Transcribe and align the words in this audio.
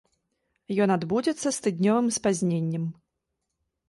Ён 0.85 0.93
адбудзецца 0.95 1.47
з 1.57 1.65
тыднёвым 1.65 2.07
спазненнем. 2.17 2.83